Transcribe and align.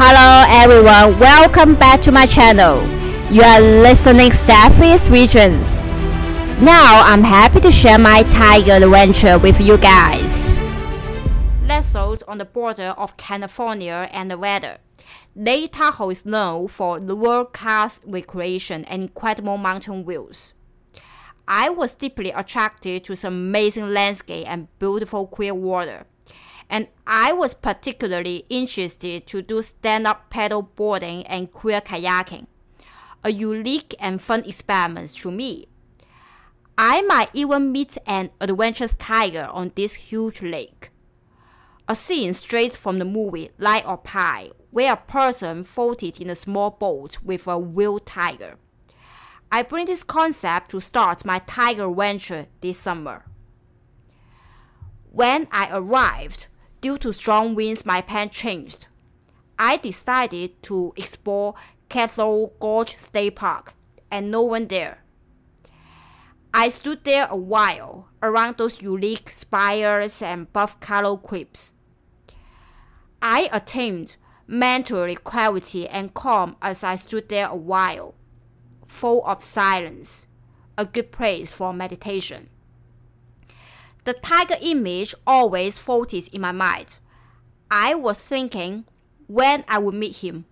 Hello 0.00 0.44
everyone, 0.46 1.18
welcome 1.18 1.74
back 1.74 2.00
to 2.02 2.12
my 2.12 2.24
channel. 2.24 2.80
You 3.32 3.42
are 3.42 3.60
listening 3.60 4.30
Steffi's 4.30 5.10
Regions. 5.10 5.74
Now 6.62 7.02
I'm 7.04 7.24
happy 7.24 7.58
to 7.58 7.72
share 7.72 7.98
my 7.98 8.22
tiger 8.30 8.74
adventure 8.74 9.40
with 9.40 9.60
you 9.60 9.76
guys. 9.76 10.54
Nestled 11.64 12.22
on 12.28 12.38
the 12.38 12.44
border 12.44 12.94
of 12.96 13.16
California 13.16 14.08
and 14.12 14.28
Nevada, 14.28 14.78
Lake 15.34 15.72
Tahoe 15.72 16.10
is 16.10 16.24
known 16.24 16.68
for 16.68 17.00
world-class 17.00 17.98
recreation 18.06 18.84
and 18.84 19.02
incredible 19.02 19.58
mountain 19.58 20.06
views. 20.06 20.52
I 21.48 21.70
was 21.70 21.94
deeply 21.94 22.30
attracted 22.30 23.04
to 23.06 23.16
some 23.16 23.34
amazing 23.34 23.92
landscape 23.92 24.48
and 24.48 24.68
beautiful 24.78 25.26
clear 25.26 25.54
water 25.54 26.06
and 26.70 26.88
I 27.06 27.32
was 27.32 27.54
particularly 27.54 28.44
interested 28.48 29.26
to 29.28 29.42
do 29.42 29.62
stand-up 29.62 30.30
paddle 30.30 30.62
boarding 30.62 31.26
and 31.26 31.50
clear 31.50 31.80
kayaking, 31.80 32.46
a 33.24 33.32
unique 33.32 33.94
and 33.98 34.20
fun 34.20 34.44
experiment 34.44 35.10
to 35.16 35.30
me. 35.30 35.68
I 36.76 37.02
might 37.02 37.30
even 37.32 37.72
meet 37.72 37.98
an 38.06 38.30
adventurous 38.40 38.94
tiger 38.98 39.48
on 39.50 39.72
this 39.74 39.94
huge 39.94 40.42
lake. 40.42 40.90
A 41.88 41.94
scene 41.94 42.34
straight 42.34 42.76
from 42.76 42.98
the 42.98 43.04
movie 43.04 43.50
Life 43.58 43.86
of 43.86 44.04
Pi, 44.04 44.50
where 44.70 44.92
a 44.92 44.96
person 44.96 45.64
floated 45.64 46.20
in 46.20 46.28
a 46.28 46.34
small 46.34 46.70
boat 46.70 47.18
with 47.24 47.46
a 47.46 47.58
wild 47.58 48.04
tiger. 48.04 48.56
I 49.50 49.62
bring 49.62 49.86
this 49.86 50.02
concept 50.04 50.70
to 50.72 50.80
start 50.80 51.24
my 51.24 51.38
tiger 51.40 51.90
venture 51.90 52.46
this 52.60 52.78
summer. 52.78 53.24
When 55.10 55.48
I 55.50 55.70
arrived, 55.72 56.48
Due 56.80 56.98
to 56.98 57.12
strong 57.12 57.54
winds, 57.54 57.84
my 57.84 58.00
plan 58.00 58.30
changed. 58.30 58.86
I 59.58 59.76
decided 59.78 60.62
to 60.64 60.92
explore 60.96 61.54
Castle 61.88 62.52
Gorge 62.60 62.96
State 62.96 63.36
Park, 63.36 63.74
and 64.10 64.30
no 64.30 64.42
one 64.42 64.68
there. 64.68 65.02
I 66.54 66.68
stood 66.68 67.04
there 67.04 67.26
a 67.30 67.36
while 67.36 68.08
around 68.22 68.56
those 68.56 68.80
unique 68.80 69.30
spires 69.30 70.22
and 70.22 70.52
buff-color 70.52 71.18
creeps. 71.18 71.72
I 73.20 73.48
attained 73.52 74.16
mental 74.46 75.14
clarity 75.16 75.88
and 75.88 76.14
calm 76.14 76.56
as 76.62 76.84
I 76.84 76.94
stood 76.94 77.28
there 77.28 77.48
a 77.48 77.56
while, 77.56 78.14
full 78.86 79.24
of 79.26 79.42
silence, 79.42 80.26
a 80.76 80.86
good 80.86 81.10
place 81.12 81.50
for 81.50 81.72
meditation. 81.74 82.48
The 84.08 84.14
tiger 84.14 84.56
image 84.62 85.14
always 85.26 85.78
floated 85.78 86.28
in 86.32 86.40
my 86.40 86.50
mind. 86.50 86.96
I 87.70 87.94
was 87.94 88.18
thinking 88.18 88.86
when 89.26 89.66
I 89.68 89.76
would 89.76 89.94
meet 89.94 90.24
him. 90.24 90.46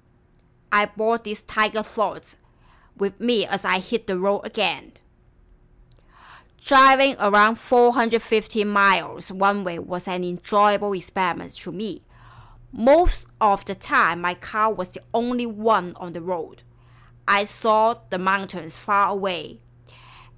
I 0.71 0.85
brought 0.85 1.25
these 1.25 1.41
tiger 1.41 1.83
thoughts 1.83 2.37
with 2.98 3.19
me 3.19 3.47
as 3.47 3.65
I 3.65 3.79
hit 3.79 4.09
the 4.09 4.19
road 4.19 4.43
again. 4.45 4.93
Driving 6.63 7.17
around 7.19 7.55
450 7.55 8.63
miles 8.65 9.33
one 9.33 9.65
way 9.65 9.79
was 9.79 10.07
an 10.07 10.23
enjoyable 10.23 10.93
experiment 10.93 11.53
to 11.53 11.73
me. 11.73 12.03
Most 12.73 13.27
of 13.41 13.65
the 13.65 13.75
time, 13.75 14.20
my 14.20 14.35
car 14.35 14.70
was 14.70 14.91
the 14.91 15.01
only 15.15 15.47
one 15.47 15.95
on 15.97 16.13
the 16.13 16.20
road. 16.20 16.63
I 17.27 17.45
saw 17.45 18.01
the 18.11 18.19
mountains 18.19 18.77
far 18.77 19.09
away 19.09 19.63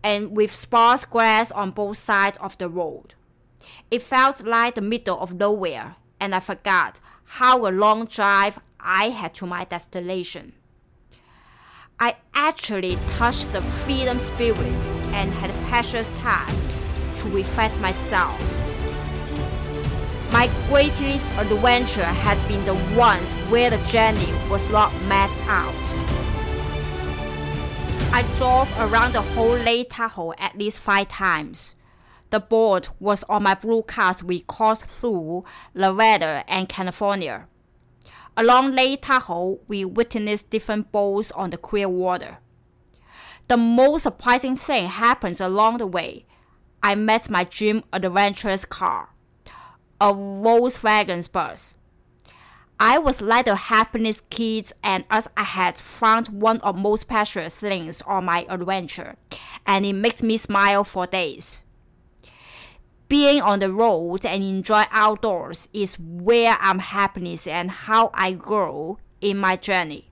and 0.03 0.37
with 0.37 0.55
sparse 0.55 1.05
grass 1.05 1.51
on 1.53 1.71
both 1.71 1.97
sides 1.97 2.39
of 2.39 2.57
the 2.59 2.69
road. 2.69 3.15
It 3.91 4.03
felt 4.03 4.45
like 4.45 4.75
the 4.75 4.81
middle 4.81 5.19
of 5.19 5.35
nowhere, 5.35 5.97
and 6.21 6.35
I 6.35 6.41
forgot 6.41 7.01
how 7.25 7.67
a 7.67 7.71
long 7.71 8.07
drive 8.07 8.59
I 8.81 9.11
had 9.11 9.35
to 9.35 9.47
my 9.47 9.65
destination. 9.65 10.53
I 12.01 12.17
actually 12.33 12.97
touched 13.09 13.53
the 13.53 13.61
freedom 13.61 14.21
spirit 14.21 14.91
and 15.13 15.33
had 15.33 15.51
precious 15.69 16.09
time 16.19 16.55
to 17.17 17.29
reflect 17.31 17.81
myself. 17.81 18.41
My 20.33 20.49
greatest 20.69 21.29
adventure 21.39 22.05
has 22.05 22.45
been 22.45 22.65
the 22.65 22.75
ones 22.95 23.33
where 23.51 23.71
the 23.71 23.79
journey 23.89 24.33
was 24.49 24.69
not 24.71 24.93
mapped 25.05 25.41
out. 25.49 25.75
I 28.11 28.23
drove 28.37 28.71
around 28.79 29.13
the 29.13 29.23
whole 29.23 29.57
Lake 29.57 29.89
Tahoe 29.91 30.33
at 30.39 30.59
least 30.59 30.81
five 30.81 31.09
times. 31.09 31.75
The 32.31 32.41
board 32.41 32.89
was 33.01 33.23
on 33.25 33.45
my 33.45 33.55
blue 33.55 33.83
cars 33.83 34.23
we 34.23 34.41
crossed 34.41 34.87
through 34.87 35.45
Nevada 35.75 36.45
and 36.49 36.69
California. 36.69 37.47
Along 38.37 38.73
Lake 38.75 39.03
Tahoe, 39.03 39.61
we 39.67 39.85
witnessed 39.85 40.51
different 40.51 40.93
boats 40.93 41.31
on 41.33 41.51
the 41.51 41.57
clear 41.57 41.89
water. 41.89 42.39
The 43.49 43.57
most 43.57 44.03
surprising 44.03 44.57
thing 44.57 44.89
happened 44.89 45.41
along 45.41 45.79
the 45.79 45.87
way. 45.87 46.27
I 46.83 46.95
met 46.95 47.31
my 47.31 47.45
dream 47.45 47.83
adventurous 47.93 48.65
car, 48.65 49.09
a 50.01 50.13
Volkswagen 50.13 51.31
bus. 51.33 51.75
I 52.81 52.99
was 52.99 53.21
like 53.21 53.47
the 53.47 53.57
happiness 53.57 54.23
kid, 54.31 54.73
and 54.85 55.05
as 55.11 55.29
I 55.37 55.43
had 55.43 55.79
found 55.79 56.29
one 56.29 56.61
of 56.61 56.77
most 56.77 57.09
precious 57.09 57.57
things 57.57 58.03
on 58.03 58.27
my 58.27 58.47
adventure, 58.49 59.17
and 59.67 59.85
it 59.85 59.95
makes 59.95 60.23
me 60.23 60.37
smile 60.37 60.85
for 60.85 61.07
days. 61.07 61.65
Being 63.09 63.41
on 63.41 63.59
the 63.59 63.73
road 63.73 64.25
and 64.25 64.45
enjoy 64.45 64.85
outdoors 64.91 65.69
is 65.73 65.99
where 65.99 66.57
I'm 66.61 66.79
happiness 66.79 67.47
and 67.47 67.71
how 67.71 68.11
I 68.15 68.33
grow 68.33 68.99
in 69.21 69.39
my 69.39 69.57
journey. 69.57 70.11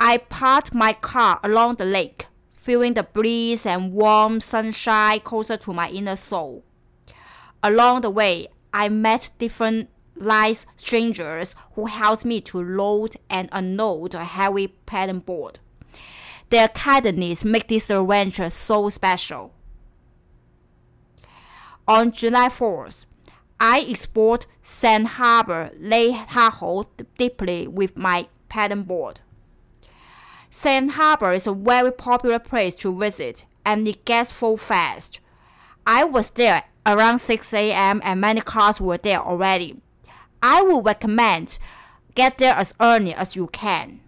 I 0.00 0.18
parked 0.18 0.72
my 0.72 0.92
car 0.92 1.38
along 1.42 1.76
the 1.76 1.84
lake, 1.84 2.26
feeling 2.52 2.94
the 2.94 3.02
breeze 3.02 3.66
and 3.66 3.92
warm 3.92 4.40
sunshine 4.40 5.20
closer 5.20 5.56
to 5.58 5.72
my 5.74 5.90
inner 5.90 6.16
soul. 6.16 6.64
Along 7.62 8.02
the 8.02 8.10
way, 8.10 8.48
I 8.72 8.88
met 8.88 9.30
different 9.38 9.88
lies 10.16 10.66
strangers 10.76 11.54
who 11.74 11.86
helped 11.86 12.24
me 12.24 12.40
to 12.40 12.62
load 12.62 13.16
and 13.28 13.48
unload 13.52 14.14
a 14.14 14.24
heavy 14.24 14.68
paddle 14.68 15.20
board. 15.20 15.58
Their 16.50 16.68
kindness 16.68 17.44
make 17.44 17.68
this 17.68 17.90
adventure 17.90 18.50
so 18.50 18.88
special. 18.88 19.52
On 21.88 22.12
July 22.12 22.48
4th, 22.48 23.04
I 23.60 23.80
explored 23.80 24.46
Sand 24.62 25.08
Harbor, 25.08 25.70
Lake 25.78 26.16
Tahoe 26.30 26.86
deeply 27.18 27.66
with 27.66 27.96
my 27.96 28.28
pattern 28.48 28.84
paddleboard. 28.84 29.16
Sand 30.50 30.92
Harbor 30.92 31.32
is 31.32 31.46
a 31.46 31.52
very 31.52 31.90
popular 31.90 32.38
place 32.38 32.74
to 32.76 32.96
visit 32.96 33.44
and 33.66 33.88
it 33.88 34.04
gets 34.04 34.30
full 34.30 34.56
fast. 34.56 35.18
I 35.86 36.04
was 36.04 36.30
there 36.30 36.64
around 36.86 37.18
6 37.18 37.52
a.m. 37.54 38.00
and 38.04 38.20
many 38.20 38.40
cars 38.40 38.80
were 38.80 38.98
there 38.98 39.20
already. 39.20 39.80
I 40.46 40.60
would 40.60 40.84
recommend 40.84 41.58
get 42.14 42.36
there 42.36 42.54
as 42.54 42.74
early 42.78 43.14
as 43.14 43.34
you 43.34 43.46
can. 43.46 44.00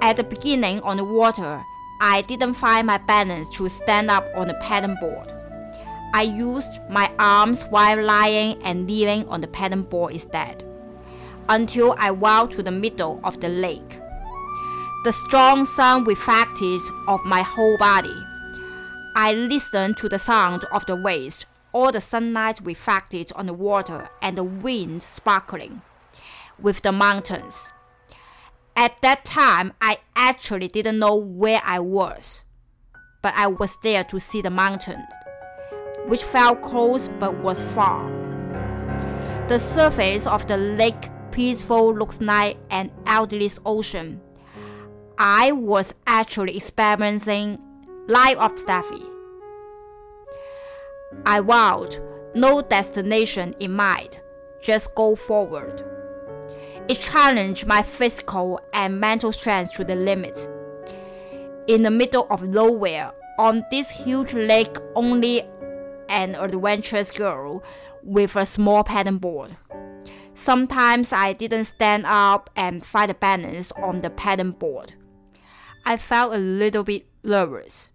At 0.00 0.16
the 0.16 0.24
beginning 0.24 0.80
on 0.80 0.96
the 0.96 1.04
water, 1.04 1.62
I 2.00 2.22
didn't 2.22 2.54
find 2.54 2.86
my 2.86 2.96
balance 2.96 3.54
to 3.58 3.68
stand 3.68 4.10
up 4.10 4.24
on 4.34 4.48
the 4.48 4.54
paddle 4.62 4.96
board. 4.98 5.30
I 6.14 6.22
used 6.22 6.80
my 6.88 7.12
arms 7.18 7.64
while 7.64 8.02
lying 8.02 8.56
and 8.62 8.86
kneeling 8.86 9.28
on 9.28 9.42
the 9.42 9.48
paddle 9.48 9.82
board 9.82 10.14
instead, 10.14 10.64
until 11.50 11.94
I 11.98 12.12
walked 12.12 12.54
to 12.54 12.62
the 12.62 12.70
middle 12.70 13.20
of 13.24 13.42
the 13.42 13.50
lake. 13.50 14.00
The 15.04 15.12
strong 15.12 15.66
sun 15.66 16.04
reflected 16.04 16.80
off 17.06 17.20
my 17.26 17.42
whole 17.42 17.76
body. 17.76 18.16
I 19.16 19.34
listened 19.34 19.98
to 19.98 20.08
the 20.08 20.18
sound 20.18 20.64
of 20.72 20.86
the 20.86 20.96
waves 20.96 21.44
all 21.72 21.92
the 21.92 22.00
sunlight 22.00 22.60
reflected 22.62 23.32
on 23.34 23.46
the 23.46 23.54
water 23.54 24.08
and 24.20 24.36
the 24.36 24.44
wind 24.44 25.02
sparkling 25.02 25.82
with 26.58 26.82
the 26.82 26.92
mountains. 26.92 27.72
At 28.76 29.00
that 29.02 29.24
time, 29.24 29.72
I 29.80 29.98
actually 30.16 30.68
didn't 30.68 30.98
know 30.98 31.14
where 31.14 31.60
I 31.64 31.80
was, 31.80 32.44
but 33.22 33.34
I 33.36 33.46
was 33.46 33.76
there 33.82 34.04
to 34.04 34.20
see 34.20 34.40
the 34.40 34.50
mountain, 34.50 35.02
which 36.06 36.22
felt 36.22 36.62
close 36.62 37.08
but 37.08 37.36
was 37.38 37.62
far. 37.62 38.08
The 39.48 39.58
surface 39.58 40.26
of 40.26 40.46
the 40.46 40.56
lake 40.56 41.10
peaceful 41.30 41.94
looks 41.94 42.20
like 42.20 42.56
an 42.70 42.90
endless 43.06 43.58
ocean. 43.66 44.20
I 45.18 45.52
was 45.52 45.92
actually 46.06 46.56
experiencing 46.56 47.58
life 48.08 48.38
of 48.38 48.54
Steffi. 48.54 49.09
I 51.26 51.40
vowed 51.40 51.98
no 52.34 52.62
destination 52.62 53.54
in 53.60 53.72
mind, 53.72 54.20
just 54.60 54.94
go 54.94 55.14
forward. 55.16 55.84
It 56.88 56.98
challenged 56.98 57.66
my 57.66 57.82
physical 57.82 58.60
and 58.72 59.00
mental 59.00 59.32
strength 59.32 59.74
to 59.74 59.84
the 59.84 59.96
limit. 59.96 60.48
In 61.66 61.82
the 61.82 61.90
middle 61.90 62.26
of 62.30 62.42
nowhere, 62.42 63.12
on 63.38 63.64
this 63.70 63.90
huge 63.90 64.34
lake 64.34 64.76
only 64.94 65.42
an 66.08 66.34
adventurous 66.34 67.10
girl 67.10 67.62
with 68.02 68.36
a 68.36 68.44
small 68.44 68.84
paddleboard. 68.84 69.56
Sometimes 70.34 71.12
I 71.12 71.32
didn't 71.32 71.66
stand 71.66 72.04
up 72.06 72.50
and 72.56 72.84
find 72.84 73.10
a 73.10 73.14
balance 73.14 73.72
on 73.72 74.02
the 74.02 74.10
paddleboard. 74.10 74.90
I 75.84 75.96
felt 75.96 76.34
a 76.34 76.38
little 76.38 76.84
bit 76.84 77.06
nervous. 77.22 77.90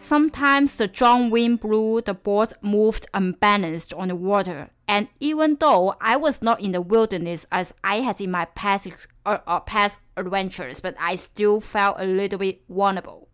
Sometimes 0.00 0.76
the 0.76 0.88
strong 0.88 1.28
wind 1.28 1.58
blew, 1.58 2.00
the 2.00 2.14
boat 2.14 2.52
moved 2.62 3.08
unbalanced 3.12 3.92
on 3.94 4.06
the 4.06 4.14
water, 4.14 4.70
and 4.86 5.08
even 5.18 5.56
though 5.58 5.96
I 6.00 6.14
was 6.16 6.40
not 6.40 6.60
in 6.60 6.70
the 6.70 6.80
wilderness 6.80 7.46
as 7.50 7.74
I 7.82 7.96
had 7.96 8.20
in 8.20 8.30
my 8.30 8.44
past, 8.44 9.08
uh, 9.26 9.38
uh, 9.44 9.58
past 9.58 9.98
adventures, 10.16 10.78
but 10.78 10.94
I 11.00 11.16
still 11.16 11.60
felt 11.60 11.96
a 11.98 12.04
little 12.04 12.38
bit 12.38 12.62
vulnerable. 12.68 13.28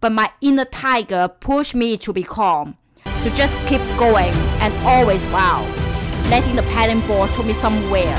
But 0.00 0.12
my 0.12 0.30
inner 0.42 0.66
tiger 0.66 1.28
pushed 1.28 1.74
me 1.74 1.96
to 1.96 2.12
be 2.12 2.24
calm, 2.24 2.76
to 3.22 3.30
just 3.30 3.56
keep 3.66 3.80
going 3.96 4.34
and 4.60 4.74
always 4.86 5.26
wow, 5.28 5.64
letting 6.28 6.56
the 6.56 6.62
paddling 6.64 7.00
board 7.06 7.30
take 7.32 7.46
me 7.46 7.54
somewhere. 7.54 8.18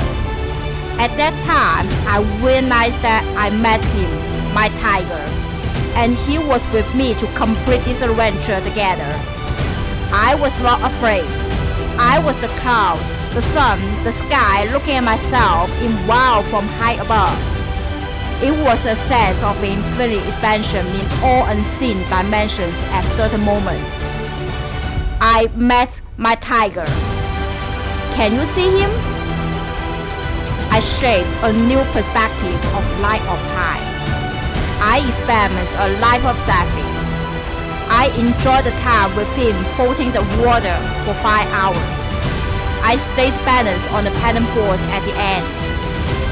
At 0.98 1.16
that 1.16 1.38
time, 1.46 1.86
I 2.08 2.18
realized 2.44 3.00
that 3.02 3.22
I 3.38 3.50
met 3.50 3.84
him, 3.84 4.52
my 4.52 4.68
tiger 4.80 5.43
and 5.94 6.16
he 6.16 6.38
was 6.38 6.66
with 6.72 6.92
me 6.94 7.14
to 7.14 7.26
complete 7.34 7.84
this 7.84 8.02
adventure 8.02 8.60
together. 8.60 9.10
I 10.12 10.36
was 10.40 10.58
not 10.60 10.82
afraid. 10.82 11.24
I 11.98 12.18
was 12.18 12.40
the 12.40 12.48
cloud, 12.60 12.98
the 13.34 13.42
sun, 13.42 13.78
the 14.04 14.12
sky 14.12 14.70
looking 14.72 14.94
at 14.94 15.04
myself 15.04 15.70
in 15.80 15.92
wow 16.06 16.42
from 16.50 16.66
high 16.78 16.94
above. 16.94 17.38
It 18.42 18.52
was 18.64 18.84
a 18.84 18.96
sense 18.96 19.42
of 19.42 19.62
infinite 19.62 20.26
expansion 20.26 20.86
in 20.86 21.06
all 21.22 21.46
unseen 21.46 21.98
dimensions 22.10 22.74
at 22.90 23.04
certain 23.16 23.40
moments. 23.40 24.00
I 25.20 25.48
met 25.56 26.02
my 26.16 26.34
tiger. 26.36 26.86
Can 28.14 28.34
you 28.34 28.44
see 28.44 28.70
him? 28.78 28.90
I 30.70 30.80
shaped 30.80 31.38
a 31.42 31.52
new 31.52 31.82
perspective 31.92 32.54
of 32.74 33.00
light 33.00 33.22
of 33.22 33.38
high. 33.54 33.93
I 34.80 35.04
experienced 35.06 35.76
a 35.76 35.88
life 36.00 36.24
of 36.24 36.38
sailing. 36.46 36.94
I 37.90 38.08
enjoyed 38.16 38.64
the 38.64 38.74
time 38.80 39.14
with 39.14 39.28
him 39.36 39.54
floating 39.76 40.10
the 40.10 40.24
water 40.42 40.74
for 41.04 41.14
five 41.20 41.46
hours. 41.52 41.98
I 42.82 42.96
stayed 42.96 43.34
balanced 43.44 43.90
on 43.92 44.04
the 44.04 44.10
paddle 44.22 44.44
board 44.54 44.80
at 44.92 45.02
the 45.04 45.14
end, 45.16 45.46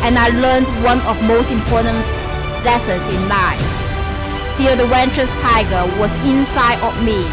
and 0.05 0.19
I 0.19 0.29
learned 0.41 0.69
one 0.85 1.01
of 1.09 1.17
most 1.25 1.51
important 1.51 1.97
lessons 2.65 3.05
in 3.09 3.29
life. 3.29 3.63
The 4.59 4.73
adventurous 4.77 5.31
tiger 5.41 5.85
was 5.99 6.13
inside 6.29 6.81
of 6.85 6.93
me, 7.05 7.25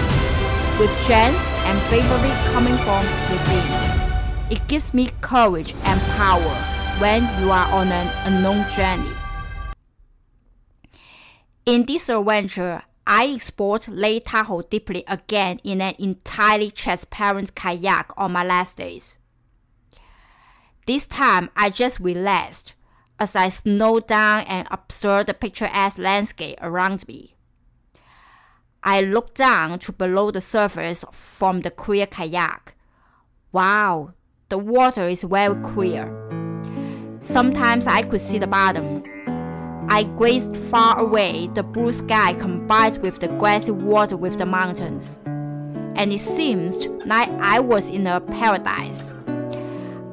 with 0.79 0.91
strength 1.03 1.44
and 1.67 1.75
bravery 1.89 2.31
coming 2.53 2.77
from 2.88 3.03
within. 3.27 3.65
It 4.50 4.65
gives 4.67 4.94
me 4.94 5.11
courage 5.21 5.75
and 5.83 6.00
power 6.15 6.56
when 7.00 7.23
you 7.39 7.51
are 7.51 7.67
on 7.73 7.91
an 7.91 8.07
unknown 8.25 8.65
journey. 8.75 9.19
In 11.65 11.85
this 11.85 12.09
adventure, 12.09 12.83
I 13.06 13.25
explored 13.25 13.88
Lake 13.88 14.25
Tahoe 14.27 14.61
deeply 14.61 15.03
again 15.07 15.59
in 15.63 15.81
an 15.81 15.95
entirely 16.00 16.71
transparent 16.71 17.56
kayak 17.56 18.11
on 18.17 18.31
my 18.31 18.44
last 18.44 18.77
days. 18.77 19.17
This 20.85 21.06
time, 21.06 21.50
I 21.56 21.69
just 21.69 22.00
relaxed 22.00 22.73
as 23.19 23.35
I 23.35 23.50
slowed 23.50 24.07
down 24.07 24.45
and 24.47 24.67
observed 24.71 25.27
the 25.27 25.33
picturesque 25.33 25.97
landscape 25.97 26.57
around 26.61 27.07
me. 27.07 27.35
I 28.83 29.01
looked 29.01 29.35
down 29.35 29.79
to 29.79 29.91
below 29.91 30.31
the 30.31 30.41
surface 30.41 31.03
from 31.11 31.61
the 31.61 31.71
clear 31.71 32.06
kayak. 32.06 32.75
Wow, 33.51 34.13
the 34.50 34.57
water 34.57 35.07
is 35.07 35.23
very 35.23 35.56
clear. 35.61 36.07
Sometimes 37.21 37.88
I 37.88 38.03
could 38.03 38.21
see 38.21 38.38
the 38.38 38.47
bottom 38.47 39.03
I 39.91 40.03
gazed 40.03 40.56
far 40.56 41.00
away, 41.00 41.50
the 41.56 41.63
blue 41.63 41.91
sky 41.91 42.36
combined 42.36 43.00
with 43.00 43.19
the 43.19 43.27
grassy 43.27 43.71
water 43.71 44.15
with 44.15 44.38
the 44.38 44.45
mountains, 44.45 45.18
and 45.25 46.13
it 46.13 46.19
seemed 46.19 46.75
like 47.07 47.27
I 47.41 47.59
was 47.59 47.89
in 47.89 48.06
a 48.06 48.21
paradise. 48.21 49.15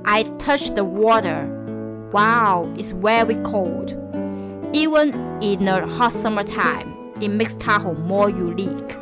I 0.06 0.22
touched 0.38 0.76
the 0.76 0.84
water. 0.84 1.52
Wow, 2.10 2.72
it's 2.76 2.92
very 2.92 3.34
cold. 3.44 3.90
Even 4.72 5.14
in 5.42 5.66
the 5.66 5.86
hot 5.86 6.12
summertime, 6.12 7.12
it 7.20 7.28
makes 7.28 7.54
Tahoe 7.56 7.94
more 7.94 8.30
unique. 8.30 8.96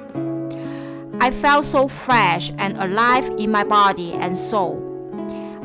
I 1.20 1.30
felt 1.30 1.64
so 1.64 1.86
fresh 1.86 2.50
and 2.58 2.76
alive 2.78 3.28
in 3.38 3.52
my 3.52 3.62
body 3.62 4.12
and 4.14 4.36
soul. 4.36 4.83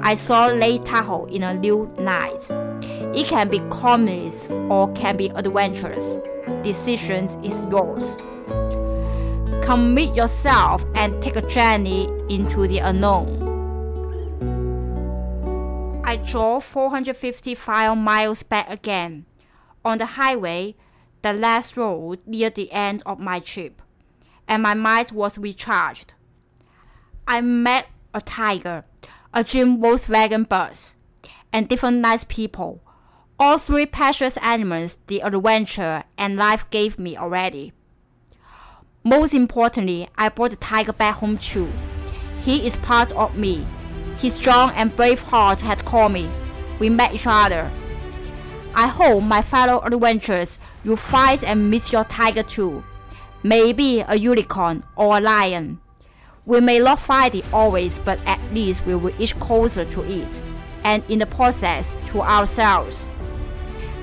I 0.01 0.13
saw 0.13 0.47
Lake 0.47 0.85
Tahoe 0.85 1.25
in 1.25 1.43
a 1.43 1.53
new 1.53 1.85
light. 1.97 2.49
It 3.15 3.27
can 3.27 3.49
be 3.49 3.59
communist 3.69 4.49
or 4.51 4.91
can 4.93 5.17
be 5.17 5.27
adventurous. 5.35 6.15
Decisions 6.63 7.35
is 7.45 7.65
yours. 7.71 8.17
Commit 9.63 10.15
yourself 10.15 10.85
and 10.95 11.21
take 11.21 11.35
a 11.35 11.47
journey 11.47 12.09
into 12.29 12.67
the 12.67 12.79
unknown. 12.79 13.49
I 16.03 16.15
drove 16.15 16.63
455 16.63 17.97
miles 17.97 18.41
back 18.41 18.69
again. 18.69 19.25
On 19.85 19.97
the 19.97 20.05
highway, 20.05 20.75
the 21.21 21.33
last 21.33 21.77
road 21.77 22.19
near 22.25 22.49
the 22.49 22.71
end 22.71 23.03
of 23.05 23.19
my 23.19 23.39
trip, 23.39 23.81
and 24.47 24.63
my 24.63 24.73
mind 24.73 25.11
was 25.11 25.37
recharged. 25.37 26.13
I 27.27 27.41
met 27.41 27.87
a 28.13 28.21
tiger, 28.21 28.85
a 29.33 29.43
Jim 29.43 29.77
Volkswagen 29.79 30.47
bus, 30.47 30.95
and 31.51 31.67
different 31.67 31.97
nice 31.97 32.23
people 32.23 32.81
all 33.39 33.57
three 33.57 33.85
precious 33.85 34.35
animals 34.41 34.97
the 35.07 35.21
adventure 35.21 36.03
and 36.17 36.35
life 36.35 36.69
gave 36.71 36.99
me 36.99 37.15
already. 37.15 37.71
Most 39.01 39.33
importantly, 39.33 40.09
I 40.17 40.27
brought 40.27 40.51
the 40.51 40.57
tiger 40.57 40.91
back 40.91 41.15
home 41.15 41.37
too. 41.37 41.71
He 42.41 42.67
is 42.67 42.75
part 42.75 43.13
of 43.13 43.37
me. 43.37 43.65
His 44.17 44.33
strong 44.33 44.71
and 44.71 44.93
brave 44.93 45.21
heart 45.21 45.61
had 45.61 45.85
called 45.85 46.11
me. 46.11 46.29
We 46.79 46.89
met 46.89 47.13
each 47.13 47.27
other. 47.27 47.71
I 48.75 48.87
hope 48.87 49.23
my 49.23 49.41
fellow 49.41 49.79
adventurers 49.85 50.59
you 50.83 50.97
fight 50.97 51.45
and 51.45 51.69
meet 51.69 51.93
your 51.93 52.03
tiger 52.03 52.43
too. 52.43 52.83
Maybe 53.41 54.01
a 54.01 54.15
unicorn 54.17 54.83
or 54.97 55.17
a 55.17 55.21
lion. 55.21 55.79
We 56.45 56.61
may 56.61 56.79
not 56.79 56.99
fight 56.99 57.35
it 57.35 57.45
always, 57.53 57.99
but 57.99 58.19
at 58.25 58.39
least 58.53 58.85
we 58.85 58.95
will 58.95 59.13
inch 59.19 59.37
closer 59.39 59.85
to 59.85 60.03
it, 60.03 60.43
and 60.83 61.03
in 61.09 61.19
the 61.19 61.25
process 61.25 61.95
to 62.07 62.21
ourselves. 62.21 63.07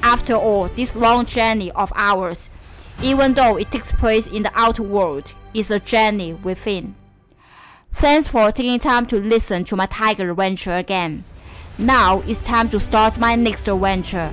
After 0.02 0.34
all, 0.34 0.68
this 0.68 0.94
long 0.94 1.26
journey 1.26 1.72
of 1.72 1.92
ours, 1.96 2.50
even 3.02 3.34
though 3.34 3.56
it 3.56 3.70
takes 3.72 3.92
place 3.92 4.26
in 4.26 4.42
the 4.42 4.52
outer 4.54 4.82
world, 4.82 5.34
is 5.52 5.70
a 5.70 5.80
journey 5.80 6.34
within. 6.34 6.94
Thanks 7.92 8.28
for 8.28 8.52
taking 8.52 8.78
time 8.78 9.06
to 9.06 9.16
listen 9.16 9.64
to 9.64 9.76
my 9.76 9.86
tiger 9.86 10.30
adventure 10.30 10.72
again. 10.72 11.24
Now 11.78 12.20
it's 12.26 12.40
time 12.40 12.68
to 12.70 12.78
start 12.78 13.18
my 13.18 13.36
next 13.36 13.66
adventure. 13.68 14.32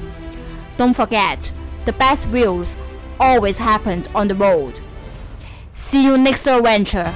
Don't 0.77 0.93
forget, 0.93 1.51
the 1.85 1.93
best 1.93 2.27
views 2.27 2.77
always 3.19 3.57
happens 3.57 4.07
on 4.13 4.27
the 4.27 4.35
road. 4.35 4.79
See 5.73 6.03
you 6.03 6.17
next 6.17 6.47
adventure. 6.47 7.13